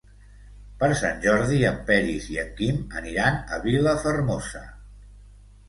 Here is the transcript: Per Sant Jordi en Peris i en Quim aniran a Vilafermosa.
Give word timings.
Per 0.83 0.87
Sant 1.01 1.21
Jordi 1.25 1.57
en 1.73 1.77
Peris 1.91 2.31
i 2.37 2.41
en 2.45 2.51
Quim 2.63 2.81
aniran 3.03 3.39
a 3.59 3.63
Vilafermosa. 3.69 4.67